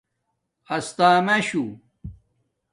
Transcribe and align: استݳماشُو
استݳماشُو 0.75 1.63